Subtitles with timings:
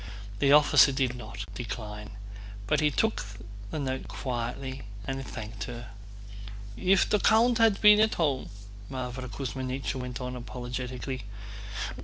[0.39, 2.09] The officer did not decline,
[2.65, 3.23] but took
[3.69, 5.91] the note quietly and thanked her.
[6.75, 8.49] "If the count had been at home..."
[8.89, 11.25] Mávra Kuzmínichna went on apologetically.